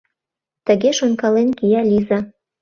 [0.65, 2.19] Тыге шонкален кия Лиза.